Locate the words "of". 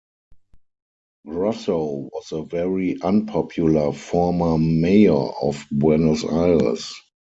5.39-5.63